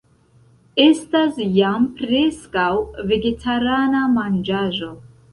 Estas 0.83 1.35
jam 1.57 1.83
preskaŭ 1.99 2.69
vegetarana 3.11 4.01
manĝaĵo 4.15 4.89